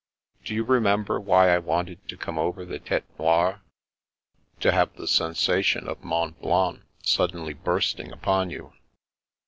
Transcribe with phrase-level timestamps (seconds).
[0.45, 3.61] "Do you remember why I wanted to come over the Tete Noire?""
[4.61, 8.73] To have the sensation of Mont Blanc suddenly bursting upon you."